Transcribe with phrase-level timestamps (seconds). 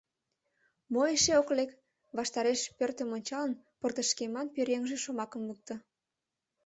[0.91, 1.71] —Мо эше ок лек?—
[2.17, 5.75] ваштареш пӧртым ончалын, портышкеман пӧръеҥже шомакым лукто.